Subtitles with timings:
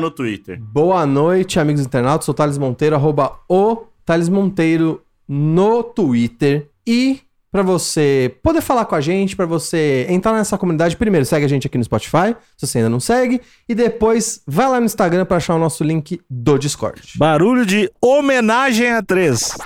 [0.00, 0.60] no Twitter.
[0.60, 2.24] Boa noite, amigos internautas.
[2.24, 6.68] Sou o Thales Monteiro, arroba o Thales Monteiro no Twitter.
[6.86, 11.44] E para você poder falar com a gente, para você entrar nessa comunidade, primeiro segue
[11.44, 14.86] a gente aqui no Spotify, se você ainda não segue, e depois vai lá no
[14.86, 17.00] Instagram para achar o nosso link do Discord.
[17.16, 19.56] Barulho de homenagem a três.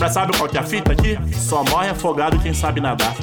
[0.00, 1.18] Mas sabe qual que é a fita aqui?
[1.34, 3.16] Só morre afogado quem sabe nadar.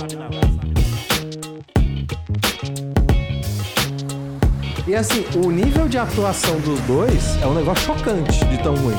[4.88, 8.96] E assim, o nível de atuação dos dois é um negócio chocante de tão ruim.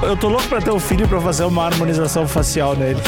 [0.00, 3.00] Eu tô louco pra ter um filho pra fazer uma harmonização facial nele.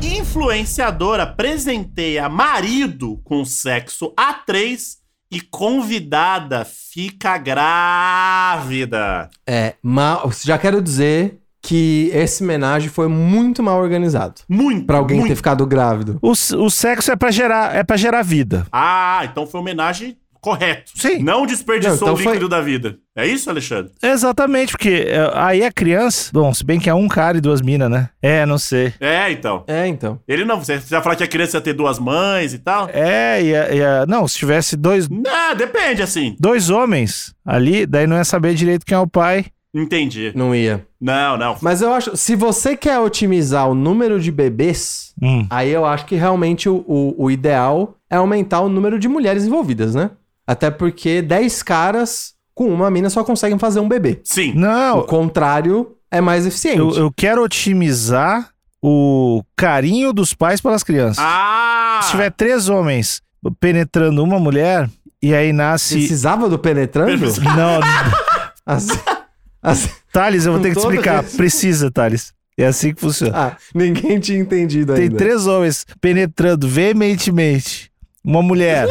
[0.00, 4.96] Influenciadora presenteia marido com sexo a três
[5.30, 9.28] e convidada fica grávida.
[9.46, 14.34] É, mas já quero dizer que esse homenagem foi muito mal organizado.
[14.46, 14.84] Muito.
[14.86, 15.30] Pra alguém muito.
[15.30, 16.18] ter ficado grávido.
[16.20, 18.66] O, o sexo é pra gerar, é pra gerar vida.
[18.70, 20.90] Ah, então foi homenagem correto.
[20.94, 21.20] Sim.
[21.22, 22.98] Não desperdiçou Não, então o líquido foi- da vida.
[23.16, 23.92] É isso, Alexandre?
[24.02, 26.28] Exatamente, porque é, aí a criança.
[26.34, 28.10] Bom, se bem que é um cara e duas minas, né?
[28.20, 28.92] É, não sei.
[29.00, 29.64] É, então.
[29.66, 30.20] É, então.
[30.28, 30.58] Ele não.
[30.62, 32.90] Você já falar que a criança ia ter duas mães e tal?
[32.92, 36.36] É, e a- e a- não, se tivesse dois, Não, depende, assim.
[36.38, 39.46] dois homens ali, daí não ia saber direito quem é o pai.
[39.74, 40.30] Entendi.
[40.36, 40.86] Não ia.
[41.00, 41.56] Não, não.
[41.60, 45.46] Mas eu acho, se você quer otimizar o número de bebês, Hum.
[45.50, 49.44] aí eu acho que realmente o, o, o ideal é aumentar o número de mulheres
[49.44, 50.10] envolvidas, né?
[50.46, 54.20] Até porque 10 caras com uma mina só conseguem fazer um bebê.
[54.24, 54.52] Sim.
[54.52, 56.78] O Não, contrário é mais eficiente.
[56.78, 58.50] eu, eu quero otimizar
[58.82, 61.18] o carinho dos pais pelas crianças.
[61.26, 62.00] Ah!
[62.02, 63.22] Se tiver três homens
[63.58, 64.88] penetrando uma mulher,
[65.22, 65.94] e aí nasce.
[65.96, 67.24] Precisava do penetrando?
[67.56, 67.80] Não,
[68.66, 68.98] Assim-
[70.12, 71.22] Thales, eu vou ter que te explicar.
[71.24, 72.32] Precisa, Thales.
[72.56, 73.32] É assim que funciona.
[73.36, 75.16] ah, ninguém tinha entendido Tem ainda.
[75.16, 77.90] três homens penetrando veementemente
[78.22, 78.86] uma mulher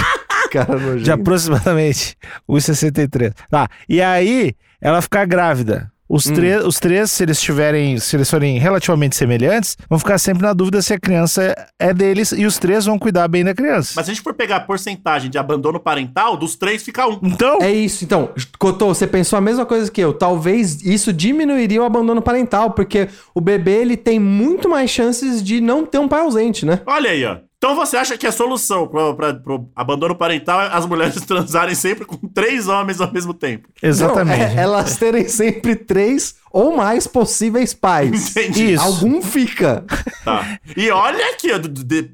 [0.50, 1.02] Cara nojento.
[1.04, 2.16] de aproximadamente
[2.48, 3.34] 1,63.
[3.50, 3.68] Tá.
[3.88, 5.91] E aí, ela ficar grávida.
[6.12, 6.34] Os, Hum.
[6.34, 10.52] três, os três, se eles tiverem, se eles forem relativamente semelhantes, vão ficar sempre na
[10.52, 13.94] dúvida se a criança é deles e os três vão cuidar bem da criança.
[13.96, 17.18] Mas se a gente for pegar a porcentagem de abandono parental, dos três fica um.
[17.22, 18.28] Então, É isso, então.
[18.58, 20.12] Cotô, você pensou a mesma coisa que eu.
[20.12, 25.62] Talvez isso diminuiria o abandono parental, porque o bebê ele tem muito mais chances de
[25.62, 26.80] não ter um pai ausente, né?
[26.84, 27.38] Olha aí, ó.
[27.62, 31.76] Então você acha que a solução pro, pra- pro abandono parental é as mulheres transarem
[31.76, 33.68] sempre com três homens ao mesmo tempo?
[33.80, 34.36] exatamente.
[34.40, 38.30] Não, é- elas terem sempre três ou mais possíveis pais.
[38.36, 38.72] Entendi.
[38.72, 38.82] Isso.
[38.82, 39.84] Algum fica.
[40.24, 40.58] Tá.
[40.76, 42.10] E olha aqui, de,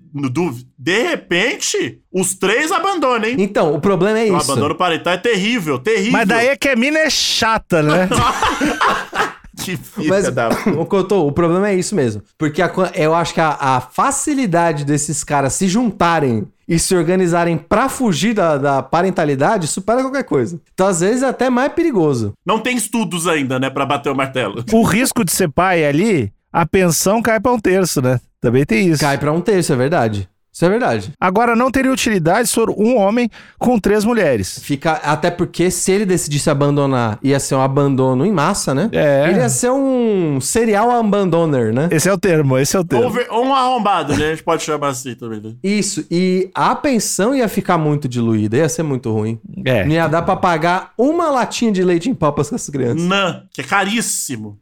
[0.79, 3.37] de repente, os três abandonam, hein?
[3.39, 4.53] Então, o problema é O isso.
[4.53, 6.13] abandono parental é terrível, terrível.
[6.13, 8.07] Mas daí é que a mina é chata, né?
[9.77, 10.49] Que filha Mas, da...
[10.77, 12.23] o Cotô, o problema é isso mesmo.
[12.39, 17.57] Porque a eu acho que a, a facilidade desses caras se juntarem e se organizarem
[17.57, 20.61] pra fugir da, da parentalidade supera qualquer coisa.
[20.75, 22.35] Então, às vezes, é até mais perigoso.
[22.45, 24.63] Não tem estudos ainda, né, pra bater o martelo.
[24.73, 28.21] o risco de ser pai ali, a pensão cai pra um terço, né?
[28.41, 29.01] Também tem isso.
[29.01, 30.29] Cai pra um terço, é verdade.
[30.59, 31.13] Isso é verdade.
[31.21, 33.31] Agora, não teria utilidade se for um homem
[33.61, 34.59] com três mulheres.
[34.61, 38.91] Fica, até porque se ele decidisse abandonar, ia ser um abandono em massa, né?
[38.91, 39.29] É.
[39.29, 41.89] Ele ia ser um serial abandoner, né?
[41.93, 43.09] Esse é o termo, esse é o termo.
[43.31, 44.27] Um arrombado, né?
[44.27, 45.55] A gente pode chamar assim também, né?
[45.63, 49.39] Isso, e a pensão ia ficar muito diluída, ia ser muito ruim.
[49.65, 49.85] É.
[49.85, 53.05] Não ia dar pra pagar uma latinha de leite em pau pra essas crianças.
[53.05, 54.59] Não, que é caríssimo.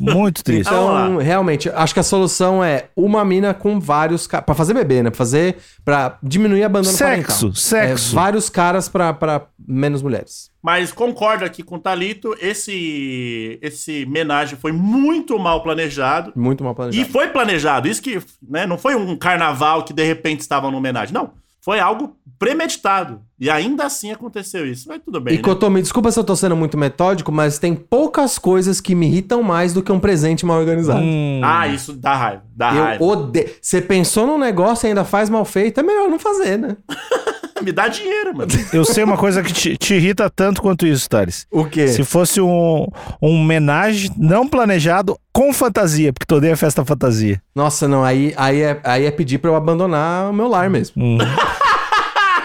[0.00, 0.68] Muito triste.
[0.70, 4.44] Vamos Então, realmente, acho que a solução é uma mina com vários caras.
[4.46, 5.10] Pra fazer bebê, né?
[5.10, 5.56] Pra fazer.
[5.84, 7.54] Pra diminuir abandono Sexo, parental.
[7.54, 8.12] sexo.
[8.12, 10.50] É, vários caras pra, pra menos mulheres.
[10.62, 16.32] Mas concordo aqui com o Thalito, esse, esse homenagem foi muito mal planejado.
[16.36, 17.10] Muito mal E planejado.
[17.12, 17.88] foi planejado.
[17.88, 21.12] Isso que, né, não foi um carnaval que de repente estava numa homenagem.
[21.12, 21.30] Não.
[21.60, 23.20] Foi algo premeditado.
[23.38, 24.88] E ainda assim aconteceu isso.
[24.88, 25.34] Mas tudo bem.
[25.34, 25.42] E né?
[25.42, 29.06] Cotô, me desculpa se eu tô sendo muito metódico, mas tem poucas coisas que me
[29.06, 31.00] irritam mais do que um presente mal organizado.
[31.00, 32.42] Hum, Ah, isso dá raiva.
[32.54, 33.02] Dá raiva.
[33.04, 33.48] Eu odeio.
[33.60, 36.76] Você pensou num negócio e ainda faz mal feito, é melhor não fazer, né?
[37.62, 38.50] Me dá dinheiro, mano.
[38.72, 41.46] Eu sei uma coisa que te, te irrita tanto quanto isso, Thales.
[41.50, 41.86] O quê?
[41.86, 42.86] Se fosse um,
[43.22, 47.40] um homenagem não planejado com fantasia, porque tu odeia festa fantasia.
[47.54, 51.00] Nossa, não, aí, aí, é, aí é pedir pra eu abandonar o meu lar mesmo.
[51.00, 51.18] Hum.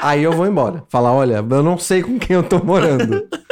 [0.02, 0.84] Aí eu vou embora.
[0.90, 3.28] Falar, olha, eu não sei com quem eu tô morando.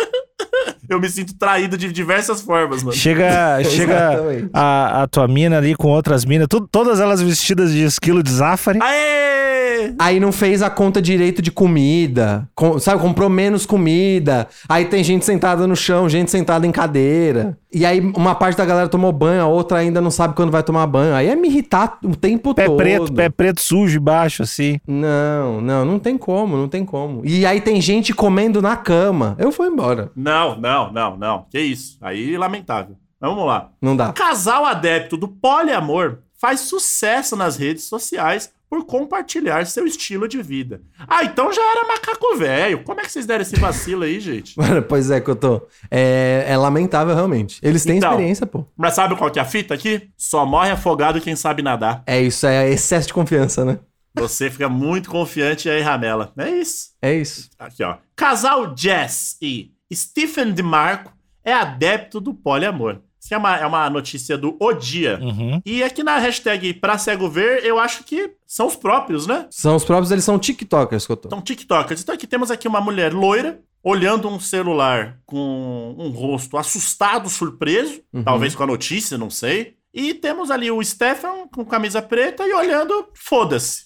[0.89, 2.95] Eu me sinto traído de diversas formas, mano.
[2.95, 7.83] Chega, chega a, a tua mina ali com outras minas, tu- todas elas vestidas de
[7.83, 8.79] esquilo de Zafari.
[8.81, 9.93] Aê!
[9.99, 12.47] Aí não fez a conta direito de comida.
[12.55, 14.47] Com- sabe, comprou menos comida.
[14.67, 17.57] Aí tem gente sentada no chão, gente sentada em cadeira.
[17.73, 20.63] E aí uma parte da galera tomou banho, a outra ainda não sabe quando vai
[20.63, 21.13] tomar banho.
[21.13, 22.77] Aí é me irritar o tempo Pé todo.
[22.77, 24.79] preto, pé preto sujo embaixo, assim.
[24.87, 27.21] Não, não, não tem como, não tem como.
[27.25, 29.35] E aí tem gente comendo na cama.
[29.37, 30.09] Eu vou embora.
[30.15, 31.45] Não, não, não, não.
[31.49, 31.97] Que isso.
[32.01, 32.95] Aí, lamentável.
[33.19, 33.71] Mas Vamos lá.
[33.81, 34.11] Não dá.
[34.13, 40.81] Casal adepto do poliamor faz sucesso nas redes sociais por compartilhar seu estilo de vida.
[41.07, 42.83] Ah, então já era macaco velho.
[42.83, 44.55] Como é que vocês deram esse vacilo aí, gente?
[44.89, 45.61] Pois é, que eu tô.
[45.89, 47.59] É, é lamentável, realmente.
[47.63, 48.11] Eles têm Então.
[48.11, 48.65] experiência, pô.
[48.75, 50.09] Mas sabe qual que é a fita aqui?
[50.17, 52.03] Só morre afogado quem sabe nadar.
[52.05, 53.79] É isso, é excesso de confiança, né?
[54.17, 56.31] Você fica muito confiante e aí ramela.
[56.37, 56.89] É isso.
[57.01, 57.49] É isso.
[57.59, 57.97] Aqui, ó.
[58.15, 61.13] Casal Jess e Stephen DeMarco
[61.43, 62.99] é adepto do poliamor.
[63.19, 65.19] Isso é uma, é uma notícia do O Dia.
[65.19, 65.59] Uhum.
[65.65, 69.47] E aqui na hashtag pra cego ver, eu acho que são os próprios, né?
[69.49, 71.29] São os próprios, eles são TikTokers que eu tô.
[71.29, 72.01] São TikTokers.
[72.01, 77.99] Então aqui temos aqui uma mulher loira, olhando um celular com um rosto assustado, surpreso,
[78.13, 78.23] Uhum.
[78.23, 79.75] talvez com a notícia, não sei.
[79.91, 83.84] E temos ali o Stefan com camisa preta e olhando, foda-se.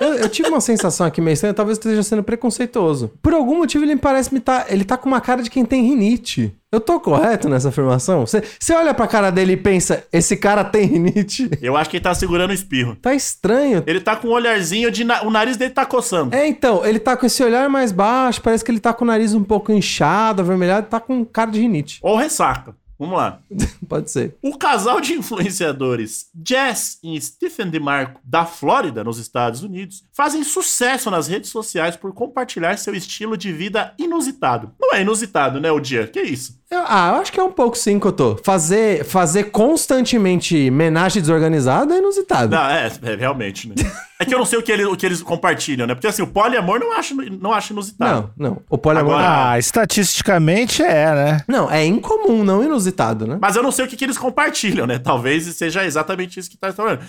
[0.00, 3.12] Eu, eu tive uma sensação aqui meio estranha, talvez eu esteja sendo preconceituoso.
[3.22, 5.82] Por algum motivo ele parece me tá, ele tá com uma cara de quem tem
[5.82, 6.52] rinite.
[6.72, 8.26] Eu tô correto nessa afirmação?
[8.26, 11.48] Você você olha pra cara dele e pensa, esse cara tem rinite?
[11.62, 12.96] Eu acho que ele tá segurando o espirro.
[12.96, 13.84] Tá estranho.
[13.86, 15.04] Ele tá com um olharzinho de.
[15.04, 16.34] na- O nariz dele tá coçando.
[16.34, 19.06] É, então, ele tá com esse olhar mais baixo, parece que ele tá com o
[19.06, 22.00] nariz um pouco inchado, avermelhado, tá com cara de rinite.
[22.02, 22.74] Ou ressaca.
[23.04, 23.38] Vamos lá.
[23.88, 24.34] Pode ser.
[24.42, 31.10] O casal de influenciadores Jess e Stephen DeMarco, da Flórida, nos Estados Unidos, fazem sucesso
[31.10, 34.72] nas redes sociais por compartilhar seu estilo de vida inusitado.
[34.80, 36.06] Não é inusitado, né, o dia?
[36.06, 36.58] Que isso?
[36.70, 38.36] Eu- ah, eu acho que é um pouco sim, Cotô.
[38.42, 42.50] Fazer, fazer constantemente homenagem desorganizada é inusitado.
[42.54, 43.74] Não, é, é, realmente, né?
[44.16, 45.94] É que eu não sei o que, ele- o que eles compartilham, né?
[45.94, 48.30] Porque assim, o poliamor não acho, não acho inusitado.
[48.38, 48.62] Não, não.
[48.70, 49.14] O poliamor.
[49.14, 51.40] Agora- Ah, estatisticamente é, né?
[51.48, 52.93] Não, é incomum, não inusitado,
[53.26, 53.38] né?
[53.40, 54.98] Mas eu não sei o que, que eles compartilham, né?
[54.98, 57.00] Talvez seja exatamente isso que tá falando.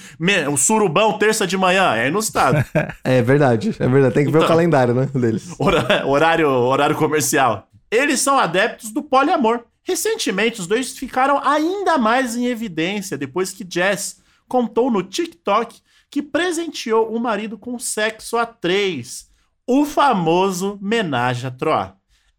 [0.52, 2.64] O surubão, terça de manhã, é inusitado.
[3.04, 4.14] É verdade, é verdade.
[4.16, 4.48] Tem que ver o Então.
[4.50, 5.54] calendário, né, deles.
[6.06, 7.68] Horário, horário comercial.
[7.92, 9.62] Eles são adeptos do poliamor.
[9.84, 14.18] Recentemente, os dois ficaram ainda mais em evidência depois que Jess
[14.48, 15.80] contou no TikTok
[16.10, 19.28] que presenteou o marido com sexo a três,
[19.68, 21.90] o famoso menage à trois.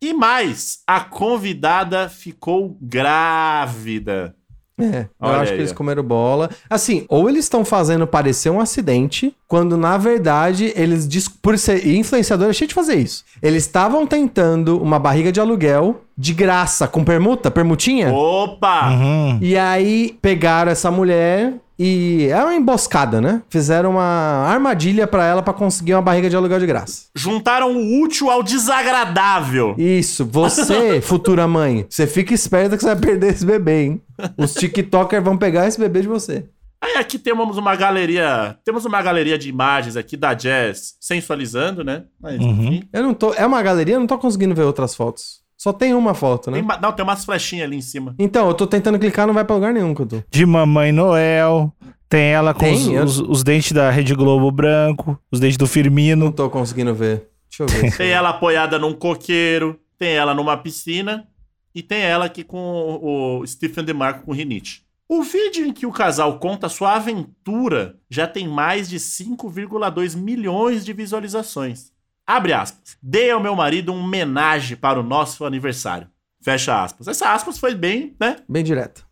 [0.01, 4.35] E mais, a convidada ficou grávida.
[4.79, 6.51] É, eu Olha acho aí, que eles comeram bola.
[6.69, 12.51] Assim, ou eles estão fazendo parecer um acidente, quando na verdade eles, por ser influenciador,
[12.51, 13.25] é cheio de fazer isso.
[13.43, 18.13] Eles estavam tentando uma barriga de aluguel de graça, com permuta, permutinha.
[18.13, 18.91] Opa!
[18.91, 19.39] Uhum.
[19.41, 23.43] E aí pegaram essa mulher e é uma emboscada, né?
[23.51, 24.03] Fizeram uma
[24.47, 27.07] armadilha pra ela pra conseguir uma barriga de aluguel de graça.
[27.15, 29.75] Juntaram o útil ao desagradável.
[29.77, 34.03] Isso, você, futura mãe, você fica esperta que você vai perder esse bebê, hein?
[34.39, 36.45] Os TikTokers vão pegar esse bebê de você.
[36.81, 42.05] Aí aqui temos uma galeria, temos uma galeria de imagens aqui da Jazz sensualizando, né?
[42.21, 42.83] Mas, enfim.
[42.93, 43.33] Eu não tô.
[43.35, 45.41] É uma galeria, eu não tô conseguindo ver outras fotos.
[45.59, 46.61] Só tem uma foto, né?
[46.63, 48.15] Tem, não, tem umas flechinhas ali em cima.
[48.19, 50.23] Então, eu tô tentando clicar, não vai pra lugar nenhum que eu tô.
[50.31, 51.73] De Mamãe Noel.
[52.09, 55.57] Tem ela com Tem, os, eu- os- os dentes da Rede Globo branco, os dentes
[55.57, 56.27] do Firmino.
[56.27, 57.29] Não tô conseguindo ver.
[57.51, 57.91] Deixa eu ver.
[57.97, 61.27] Tem ela apoiada num coqueiro, tem ela numa piscina
[61.75, 64.83] e tem ela aqui com o o Stephen DeMarco com rinite.
[65.09, 70.85] O vídeo em que o casal conta sua aventura já tem mais de 5,2 milhões
[70.85, 71.93] de visualizações.
[72.27, 72.97] Abre aspas.
[73.03, 76.09] Dei ao meu marido um homenagem para o nosso aniversário.
[76.43, 77.09] Fecha aspas.
[77.09, 78.37] Essa aspas foi bem, né?
[78.49, 79.07] Bem direto.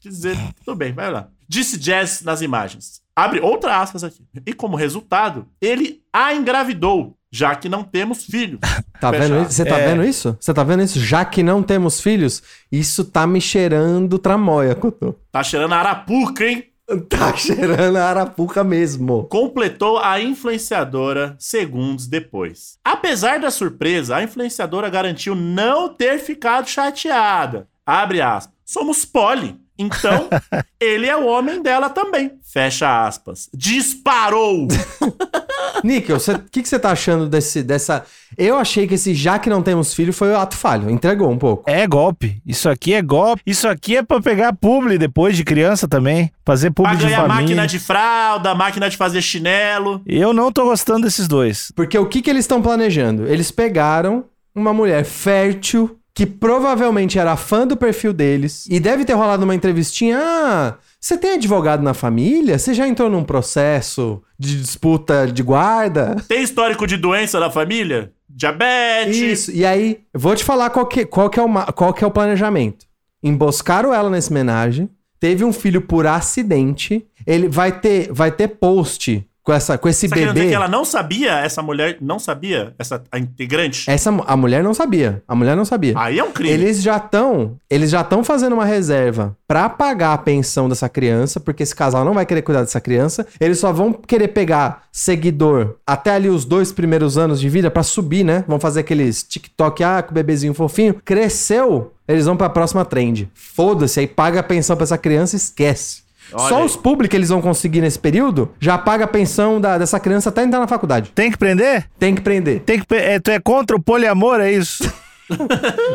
[0.00, 1.28] Quer dizer, tudo bem, vai lá.
[1.48, 3.00] Disse Jazz nas imagens.
[3.16, 4.22] Abre outra aspas aqui.
[4.46, 8.60] E como resultado, ele a engravidou, já que não temos filhos.
[9.00, 9.52] Tá Fecha vendo isso?
[9.52, 9.86] Você tá É.
[9.86, 10.36] vendo isso?
[10.40, 10.98] Você tá vendo isso?
[10.98, 15.14] Já que não temos filhos, isso tá me cheirando tramóia, Cotô.
[15.30, 16.64] Tá cheirando a arapuca, hein?
[17.08, 19.24] Tá cheirando a arapuca mesmo.
[19.24, 22.78] Completou a influenciadora segundos depois.
[22.84, 27.68] Apesar da surpresa, a influenciadora garantiu não ter ficado chateada.
[27.84, 28.54] Abre aspas.
[28.64, 29.56] Somos poli.
[29.78, 30.28] Então,
[30.80, 32.38] ele é o homem dela também.
[32.42, 33.48] Fecha aspas.
[33.54, 34.66] Disparou!
[35.84, 38.04] Níquel, o que, que você tá achando desse, dessa.
[38.36, 40.90] Eu achei que esse já que não temos filho foi o ato falho.
[40.90, 41.68] Entregou um pouco.
[41.70, 42.40] É golpe.
[42.44, 43.42] Isso aqui é golpe.
[43.46, 46.30] Isso aqui é pra pegar publi depois de criança também.
[46.44, 47.42] Fazer publi Pra de ganhar família.
[47.42, 50.02] máquina de fralda, máquina de fazer chinelo.
[50.06, 51.72] Eu não tô gostando desses dois.
[51.74, 53.26] Porque o que, que eles estão planejando?
[53.26, 54.24] Eles pegaram
[54.54, 59.54] uma mulher fértil que provavelmente era fã do perfil deles e deve ter rolado uma
[59.54, 60.18] entrevistinha.
[60.20, 62.58] Ah, você tem advogado na família?
[62.58, 66.16] Você já entrou num processo de disputa de guarda?
[66.26, 68.10] Tem histórico de doença na família?
[68.28, 69.16] Diabetes.
[69.16, 69.52] Isso.
[69.52, 72.10] E aí, vou te falar qual que, qual que, é, o, qual que é o
[72.10, 72.84] planejamento.
[73.22, 79.24] Emboscaram ela nessa homenagem, teve um filho por acidente, ele vai ter, vai ter post
[79.48, 80.48] com, essa, com esse Você tá bebê.
[80.48, 83.90] que ela não sabia, essa mulher não sabia, essa a integrante?
[83.90, 85.22] Essa, a mulher não sabia.
[85.26, 85.94] A mulher não sabia.
[85.96, 86.52] Aí é um crime.
[86.52, 91.40] Eles já estão, eles já estão fazendo uma reserva pra pagar a pensão dessa criança,
[91.40, 93.26] porque esse casal não vai querer cuidar dessa criança.
[93.40, 97.82] Eles só vão querer pegar seguidor até ali os dois primeiros anos de vida pra
[97.82, 98.44] subir, né?
[98.46, 100.92] Vão fazer aqueles TikTok, ah, com o bebezinho fofinho.
[101.02, 103.30] Cresceu, eles vão pra próxima trend.
[103.32, 106.06] Foda-se, aí paga a pensão pra essa criança e esquece.
[106.32, 106.64] Olha Só aí.
[106.66, 110.28] os públicos que eles vão conseguir nesse período já paga a pensão da- dessa criança
[110.28, 111.10] até entrar na faculdade.
[111.14, 111.86] Tem que prender?
[111.98, 112.60] Tem que prender.
[112.60, 112.94] Tem que.
[112.94, 114.82] É, tu é contra o poliamor, é isso?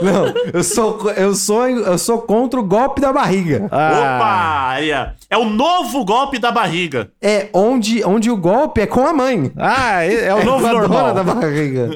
[0.01, 3.67] Não, eu sou, eu sou, eu sou contra o golpe da barriga.
[3.71, 4.81] Ah, Opa!
[5.27, 7.09] É o novo golpe da barriga.
[7.19, 9.51] É onde, onde o golpe é com a mãe.
[9.57, 11.13] Ah, é, é o novo a dona normal.
[11.15, 11.89] da barriga.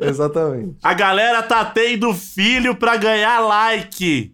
[0.00, 0.76] Exatamente.
[0.82, 4.32] A galera tá tendo filho pra ganhar like.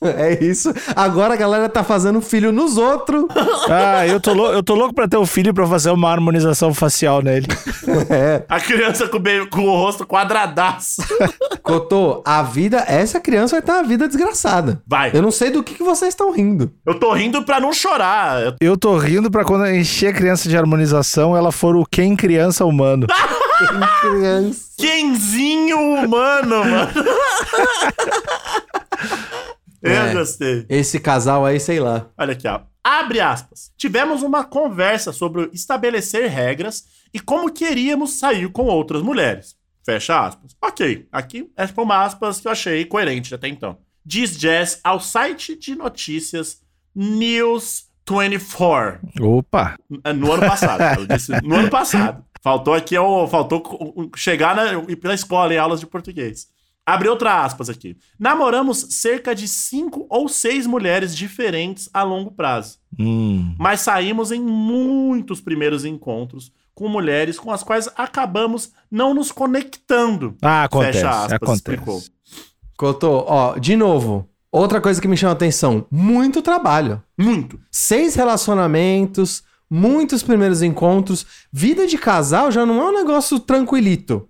[0.16, 0.72] É isso.
[0.94, 3.24] Agora a galera tá fazendo filho nos outros.
[3.70, 6.72] Ah, eu tô, lou- eu tô louco pra ter um filho pra fazer uma harmonização
[6.72, 7.46] facial nele.
[8.10, 8.42] É.
[8.48, 9.18] A criança com,
[9.50, 11.02] com o rosto quadradaço.
[11.62, 14.80] Cotô, a vida, essa criança vai ter uma vida desgraçada.
[14.86, 15.10] Vai.
[15.14, 16.70] Eu não sei do que, que vocês estão rindo.
[16.86, 18.54] Eu tô rindo pra não chorar.
[18.60, 22.64] Eu- tô rindo pra quando encher a criança de harmonização, ela for o quem criança
[22.64, 23.06] humano.
[24.00, 24.68] Criança.
[24.78, 26.92] Kenzinho humano, mano.
[29.90, 30.12] Eu É.
[30.14, 30.66] gostei.
[30.68, 32.08] Esse casal aí, sei lá.
[32.18, 32.60] Olha aqui, ó.
[32.82, 33.70] Abre aspas.
[33.76, 39.56] Tivemos uma conversa sobre estabelecer regras e como queríamos sair com outras mulheres.
[39.84, 40.56] Fecha aspas.
[40.62, 43.78] Ok, aqui foi uma aspas que eu achei coerente até então.
[44.04, 46.60] Diz Jess ao site de notícias
[46.94, 49.00] News 24.
[49.20, 49.76] Opa!
[50.16, 51.06] No ano passado.
[51.06, 52.24] Disse no ano passado.
[52.42, 52.94] Faltou aqui,
[53.30, 56.46] faltou chegar na, ir pra escola em aulas de português.
[56.88, 57.98] Abre outra aspas aqui.
[58.18, 62.78] Namoramos cerca de cinco ou seis mulheres diferentes a longo prazo.
[62.98, 63.54] Hum.
[63.58, 70.34] Mas saímos em muitos primeiros encontros com mulheres com as quais acabamos não nos conectando.
[70.40, 71.00] Ah, acontece.
[71.00, 71.56] Fecha aspas, acontece.
[71.56, 72.02] explicou.
[72.78, 74.26] Cotô, ó, de novo.
[74.50, 77.02] Outra coisa que me chama a atenção: muito trabalho.
[77.18, 77.60] Muito.
[77.70, 81.26] Seis relacionamentos, muitos primeiros encontros.
[81.52, 84.26] Vida de casal já não é um negócio tranquilito.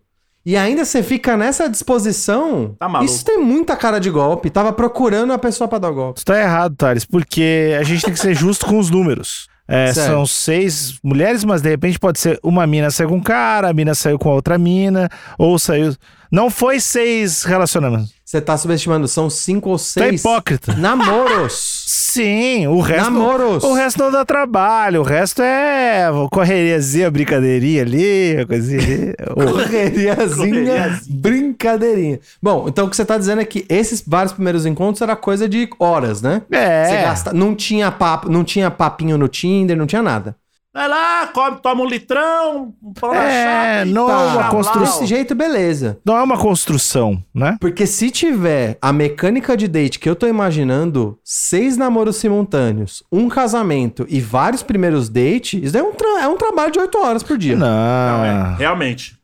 [0.48, 2.74] E ainda você fica nessa disposição.
[2.78, 3.12] Tá maluco.
[3.12, 4.48] Isso tem muita cara de golpe.
[4.48, 6.20] Tava procurando a pessoa pra dar o golpe.
[6.20, 9.46] Tu tá errado, Thales, porque a gente tem que ser justo com os números.
[9.68, 13.68] É, são seis mulheres, mas de repente pode ser uma mina saiu com um cara,
[13.68, 15.94] a mina saiu com outra mina, ou saiu.
[16.30, 18.18] Não foi seis relacionamentos.
[18.24, 20.74] Você tá subestimando, são cinco ou é seis hipócrita.
[20.74, 21.84] namoros.
[21.86, 23.04] Sim, o resto.
[23.10, 23.64] Namoros.
[23.64, 29.14] O resto não dá trabalho, o resto é correriazinha, brincadeirinha ali, coisinha ali.
[29.34, 31.18] Correriazinha, Correriazinha.
[31.18, 32.20] brincadeirinha.
[32.42, 35.48] Bom, então o que você tá dizendo é que esses vários primeiros encontros era coisa
[35.48, 36.42] de horas, né?
[36.50, 36.84] É.
[36.84, 40.36] Você gasta, não tinha papo, não tinha papinho no Tinder, não tinha nada.
[40.78, 43.44] Vai lá, come, toma um litrão, um pão na É,
[43.80, 44.82] chapa e não é uma tá, construção.
[44.82, 44.94] blau.
[44.94, 45.98] Desse jeito, beleza.
[46.04, 47.56] Não é uma construção, né?
[47.60, 53.28] Porque se tiver a mecânica de date que eu tô imaginando, seis namoros simultâneos, um
[53.28, 57.24] casamento e vários primeiros dates, isso é um, tra- é um trabalho de oito horas
[57.24, 57.56] por dia.
[57.56, 58.54] Não, Não, é, Não.
[58.56, 59.18] realmente.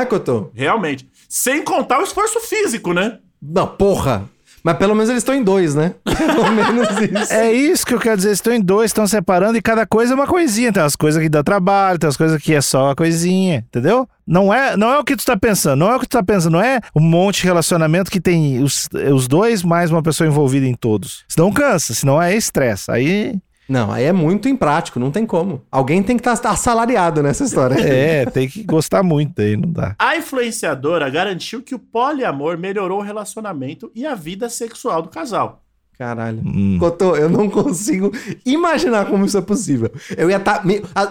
[0.00, 0.50] é, Cotô?
[0.54, 1.08] Realmente.
[1.28, 3.18] Sem contar o esforço físico, né?
[3.42, 4.30] Não, porra.
[4.64, 5.94] Mas pelo menos eles estão em dois, né?
[6.06, 7.32] Pelo menos isso.
[7.34, 8.30] É isso que eu quero dizer.
[8.30, 10.72] Estão em dois, estão separando e cada coisa é uma coisinha.
[10.72, 14.08] Tem as coisas que dá trabalho, tem as coisas que é só uma coisinha, entendeu?
[14.26, 16.22] Não é, não é o que tu tá pensando, não é o que tu tá
[16.22, 20.26] pensando, não é um monte de relacionamento que tem os, os dois mais uma pessoa
[20.26, 21.26] envolvida em todos.
[21.28, 22.90] Senão cansa, senão é estresse.
[22.90, 23.34] Aí
[23.68, 25.62] Não, aí é muito imprático, não tem como.
[25.70, 27.74] Alguém tem que estar assalariado nessa história.
[27.80, 29.94] é, tem que gostar muito aí, não dá.
[29.98, 35.64] A influenciadora garantiu que o poliamor melhorou o relacionamento e a vida sexual do casal.
[35.98, 36.42] Caralho.
[36.44, 36.76] Hum.
[36.78, 38.10] Cotô, eu não consigo
[38.44, 39.92] imaginar como isso é possível.
[40.16, 40.62] Eu ia estar.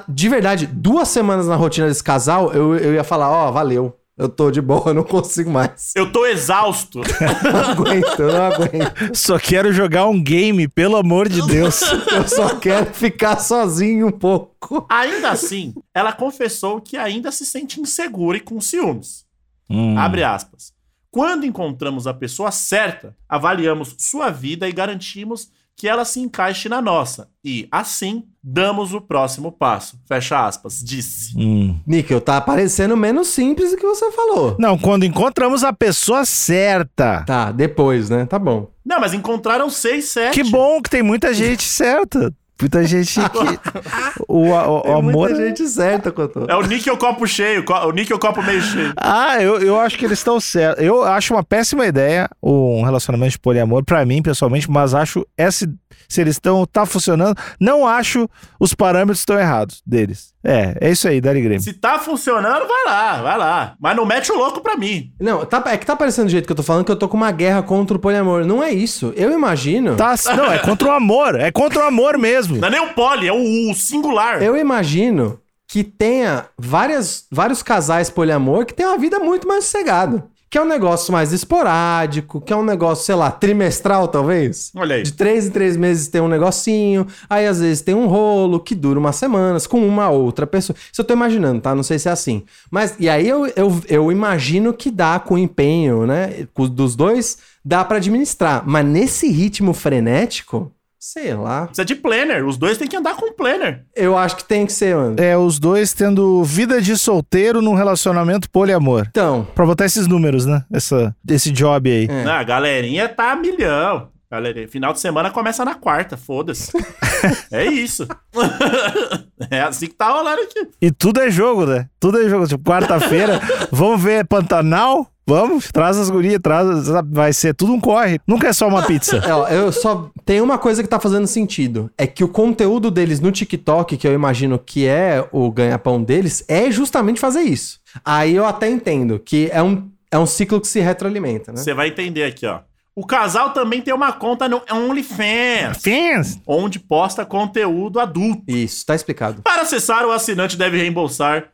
[0.08, 3.98] de verdade, duas semanas na rotina desse casal, eu, eu ia falar: ó, valeu.
[4.15, 5.91] Eu tô de boa, eu não consigo mais.
[5.96, 7.01] Eu tô exausto.
[7.43, 9.15] Não aguento, eu não aguento.
[9.15, 11.82] Só quero jogar um game, pelo amor de Deus.
[12.12, 14.86] Eu só quero ficar sozinho um pouco.
[14.88, 19.25] Ainda assim, ela confessou que ainda se sente insegura e com ciúmes.
[19.70, 19.98] Hum.
[19.98, 20.74] Abre aspas.
[21.10, 26.82] Quando encontramos a pessoa certa, avaliamos sua vida e garantimos que ela se encaixe na
[26.82, 27.29] nossa.
[27.43, 29.98] E, assim, damos o próximo passo.
[30.06, 30.80] Fecha aspas.
[30.84, 31.38] Disse.
[31.38, 31.80] Hum.
[31.88, 34.56] Níquel, tá parecendo menos simples do que você falou.
[34.60, 37.24] Não, quando encontramos a pessoa certa.
[37.26, 38.26] Tá, depois, né?
[38.26, 38.70] Tá bom.
[38.86, 40.34] Não, mas encontraram seis, sete.
[40.34, 42.34] Que bom que tem muita gente certa.
[42.60, 44.20] Muita gente que.
[44.28, 45.12] O, o- o Tem amor.
[45.30, 46.46] muita gente certa, Cotô.
[46.48, 48.94] É o níquel copo cheio, o níquel copo meio cheio.
[48.96, 50.84] Ah, eu, eu acho que eles estão certos.
[50.84, 55.68] Eu acho uma péssima ideia um relacionamento de poliamor, pra mim, pessoalmente, mas acho esse,
[56.08, 56.66] se eles estão.
[56.66, 58.30] tá funcionando, não acho
[58.60, 60.33] os parâmetros estão errados deles.
[60.44, 61.62] É, é isso aí, Dari Grêmio.
[61.62, 63.76] Se tá funcionando, vai lá, vai lá.
[63.80, 65.12] Mas não mete o louco pra mim.
[65.20, 67.08] Não, tá, é que tá parecendo do jeito que eu tô falando que eu tô
[67.08, 68.46] com uma guerra contra o poliamor.
[68.46, 69.14] Não é isso.
[69.16, 69.96] Eu imagino.
[69.96, 71.40] Tá, não, é contra o amor.
[71.40, 72.58] É contra o amor mesmo.
[72.58, 74.44] Não é nem o poli, é o, o singular.
[74.44, 80.24] Eu imagino que tenha várias, vários casais poliamor que tem uma vida muito mais sossegada.
[80.54, 84.72] Que é um negócio mais esporádico, que é um negócio, sei lá, trimestral, talvez.
[84.76, 85.02] Olha aí.
[85.02, 88.76] De três em três meses tem um negocinho, aí às vezes tem um rolo que
[88.76, 90.78] dura umas semanas com uma outra pessoa.
[90.92, 91.74] Isso eu tô imaginando, tá?
[91.74, 92.44] Não sei se é assim.
[92.70, 96.46] Mas, e aí eu, eu, eu imagino que dá com empenho, né?
[96.56, 98.62] Dos dois, dá pra administrar.
[98.64, 100.72] Mas nesse ritmo frenético,
[101.04, 101.66] sei lá.
[101.66, 102.48] Precisa de planner.
[102.48, 103.84] Os dois têm que andar com planner.
[103.94, 105.16] Eu acho que tem que ser, mano.
[105.20, 109.08] É, os dois tendo vida de solteiro num relacionamento poliamor.
[109.10, 110.64] Então, Pra botar esses números, né?
[110.72, 112.08] Essa, esse job aí.
[112.10, 112.24] É.
[112.24, 114.08] Não, a galerinha tá a milhão.
[114.32, 116.72] Galerinha, final de semana começa na quarta, foda-se.
[117.52, 118.08] é isso.
[119.52, 120.70] é assim que tá rolando aqui.
[120.82, 121.88] E tudo é jogo, né?
[122.00, 122.48] Tudo é jogo.
[122.48, 123.40] Tipo, quarta-feira,
[123.72, 125.08] vamos ver Pantanal?
[125.25, 126.88] Vamos, traz as gurias, traz.
[127.06, 128.20] Vai ser tudo um corre.
[128.27, 129.22] Nunca é só uma pizza.
[129.24, 130.10] É, ó, eu só.
[130.25, 131.89] Tem uma coisa que tá fazendo sentido.
[131.98, 136.44] É que o conteúdo deles no TikTok, que eu imagino que é o ganha-pão deles,
[136.48, 137.80] é justamente fazer isso.
[138.03, 141.58] Aí eu até entendo que é um, é um ciclo que se retroalimenta, né?
[141.58, 142.60] Você vai entender aqui, ó.
[142.96, 146.39] O casal também tem uma conta no OnlyFans, Fins!
[146.46, 148.44] onde posta conteúdo adulto.
[148.48, 149.42] Isso, tá explicado.
[149.42, 151.50] Para acessar, o assinante deve reembolsar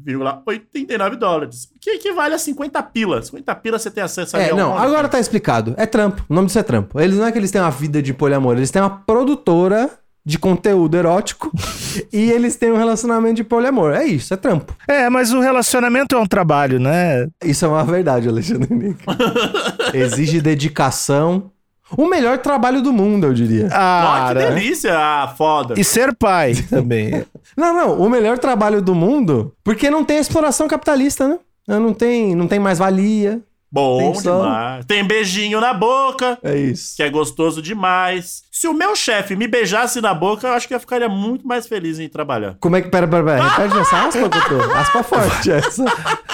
[0.00, 3.26] 9,89 dólares, o que equivale a 50 pilas.
[3.26, 5.74] 50 pilas você tem acesso ali É, não, agora tá explicado.
[5.76, 6.24] É trampo.
[6.28, 7.00] O nome disso é trampo.
[7.00, 9.90] Eles não é que eles têm uma vida de poliamor, eles têm uma produtora
[10.26, 11.52] de conteúdo erótico
[12.12, 13.92] e eles têm um relacionamento de poliamor.
[13.92, 14.74] É isso, é trampo.
[14.88, 17.28] É, mas o relacionamento é um trabalho, né?
[17.44, 19.04] Isso é uma verdade, Alexandre Nick.
[19.92, 21.50] Exige dedicação.
[21.96, 23.66] O melhor trabalho do mundo, eu diria.
[23.66, 24.46] Ó, que Cara.
[24.50, 25.74] delícia, ah, foda.
[25.78, 27.24] E ser pai também.
[27.56, 31.38] Não, não, o melhor trabalho do mundo, porque não tem exploração capitalista, né?
[31.66, 33.40] Não tem, não tem mais valia.
[33.72, 34.84] Bom Tem demais.
[34.86, 36.94] Tem beijinho na boca, É isso.
[36.94, 38.44] que é gostoso demais.
[38.52, 41.66] Se o meu chefe me beijasse na boca, eu acho que eu ficaria muito mais
[41.66, 42.54] feliz em trabalhar.
[42.60, 42.88] Como é que.
[42.88, 43.42] Pera, pera, pera.
[43.48, 44.76] Repete essa aspa, doutor.
[44.76, 45.84] Aspa forte essa.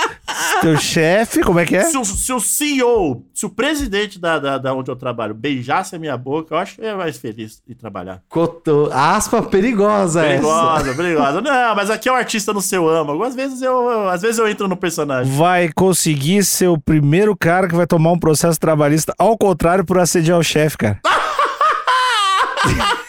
[0.61, 1.85] Teu chefe, como é que é?
[1.85, 5.97] Se o, se o CEO, se o presidente da, da, da onde eu trabalho beijasse
[5.97, 8.21] a minha boca, eu acho que eu ia mais feliz em trabalhar.
[8.29, 8.91] Cotô.
[8.93, 10.43] Aspa perigosa, essa.
[10.43, 11.41] Perigosa, perigosa.
[11.41, 13.23] Não, mas aqui é o artista no seu âmago.
[13.25, 15.33] Às vezes eu, eu- às vezes eu entro no personagem.
[15.37, 19.99] Vai conseguir ser o primeiro cara que vai tomar um processo trabalhista, ao contrário, por
[19.99, 21.01] assediar o chefe, cara.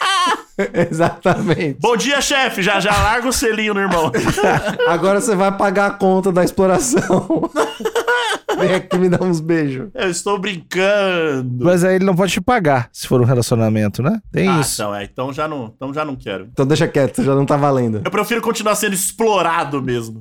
[0.90, 1.78] Exatamente.
[1.80, 2.62] Bom dia, chefe.
[2.62, 4.10] Já já larga o selinho no irmão.
[4.86, 7.50] Agora você vai pagar a conta da exploração.
[8.58, 9.88] Vem aqui me dar uns beijos.
[9.94, 11.64] Eu estou brincando.
[11.64, 14.20] Mas aí ele não pode te pagar, se for um relacionamento, né?
[14.30, 14.74] Tem ah, isso.
[14.74, 15.04] então é.
[15.04, 16.48] Então já não, então já não quero.
[16.52, 18.02] Então deixa quieto, já não tá valendo.
[18.04, 20.20] Eu prefiro continuar sendo explorado mesmo.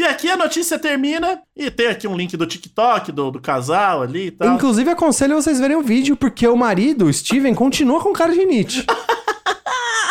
[0.00, 1.40] E aqui a notícia termina.
[1.54, 4.54] E tem aqui um link do TikTok do, do casal ali e tal.
[4.54, 8.44] Inclusive, aconselho vocês verem o vídeo, porque o marido, o Steven, continua com cara de
[8.44, 8.84] Nietzsche.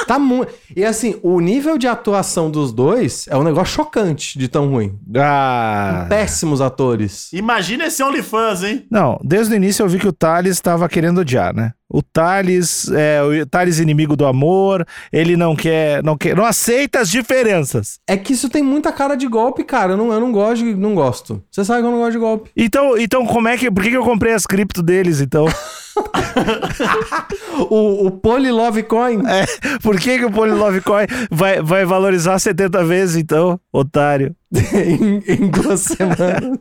[0.09, 0.51] tá muito.
[0.75, 4.97] E assim, o nível de atuação dos dois é um negócio chocante de tão ruim.
[5.15, 6.07] Ah.
[6.09, 7.31] Péssimos atores.
[7.31, 8.87] Imagina esse OnlyFans, hein?
[8.89, 11.73] Não, desde o início eu vi que o Thales estava querendo odiar, né?
[11.87, 16.99] O Thales é o Thales inimigo do amor, ele não quer, não quer, não aceita
[16.99, 17.99] as diferenças.
[18.07, 19.93] É que isso tem muita cara de golpe, cara.
[19.93, 21.43] Eu não, eu não gosto, de- não gosto.
[21.51, 22.49] Você sabe que eu não gosto de golpe.
[22.57, 25.45] Então, então como é que, por que, que eu comprei as cripto deles, então?
[27.69, 29.21] O, o Polylove Coin.
[29.27, 29.45] É,
[29.79, 34.35] por que que o Polylove Coin vai, vai valorizar 70 vezes, então, otário?
[34.53, 36.59] em, em duas semanas.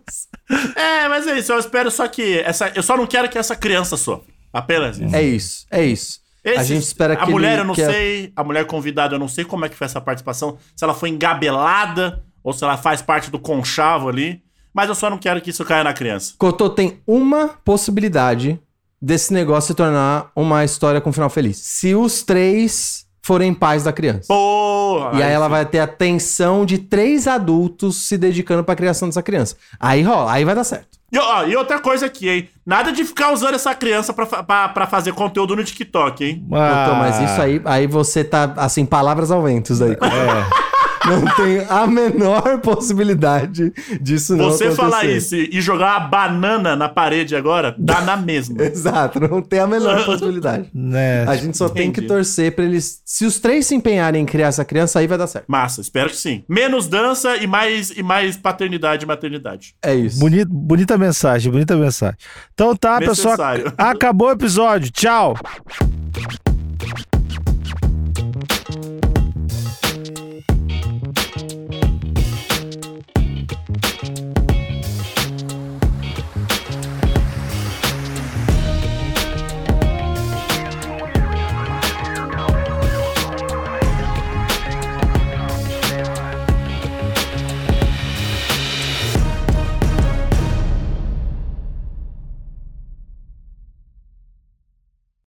[0.74, 1.53] É, mas é isso.
[1.53, 2.38] Eu espero só que.
[2.40, 4.27] Essa, eu só não quero que essa criança sofra.
[4.53, 5.14] Apenas isso.
[5.14, 6.20] É isso, é isso.
[6.44, 8.33] a Esses- gente espera que A mulher ele- eu não que a- sei.
[8.35, 10.59] A mulher convidada eu não sei como é que foi essa participação.
[10.74, 14.42] Se ela foi engabelada ou se ela faz parte do conchavo ali.
[14.74, 16.35] Mas eu só não quero que isso caia na criança.
[16.38, 18.61] Cotô tem uma possibilidade
[19.01, 21.59] desse negócio se tornar uma história com final feliz.
[21.59, 24.27] Se os três forem pais da criança.
[24.29, 25.19] Porra!
[25.19, 29.23] E aí ela vai ter a atenção de três adultos se dedicando pra criação dessa
[29.23, 29.55] criança.
[29.79, 30.99] Aí rola, aí vai dar certo.
[31.13, 32.49] E, ó, e outra coisa aqui, hein?
[32.67, 36.47] Nada de ficar usando essa criança pra fazer conteúdo no TikTok, hein?
[36.53, 39.93] Ah, Doutor, mas isso aí, aí você tá, assim, palavras ao vento daí.
[39.93, 40.69] É.
[41.07, 44.77] Não tem a menor possibilidade disso não Você acontecer.
[44.83, 48.63] falar isso e jogar uma banana na parede agora, dá na mesma.
[48.65, 50.69] Exato, não tem a menor possibilidade.
[50.75, 51.25] Né?
[51.27, 52.07] A gente só tem que Entendi.
[52.09, 53.01] torcer pra eles.
[53.05, 55.47] Se os três se empenharem em criar essa criança, aí vai dar certo.
[55.49, 56.43] Massa, espero que sim.
[56.49, 59.75] Menos dança e mais, e mais paternidade e maternidade.
[59.83, 60.19] É isso.
[60.19, 62.17] Bonita, bonita mensagem, bonita mensagem.
[62.55, 63.35] Então tá, pessoal.
[63.37, 63.73] Necessário.
[63.79, 64.91] Acabou o episódio.
[64.91, 65.37] Tchau.